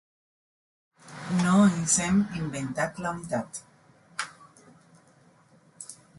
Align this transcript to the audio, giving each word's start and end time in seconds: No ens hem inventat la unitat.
No 1.41 1.53
ens 1.73 1.97
hem 2.05 2.17
inventat 2.39 3.03
la 3.07 3.13
unitat. 3.19 3.61